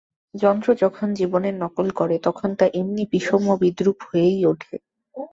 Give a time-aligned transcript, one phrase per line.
[0.35, 4.75] যন্ত্র যখন জীবনের নকল করে তখন তা এমনি বিষম বিদ্রূপ হয়েই ওঠে।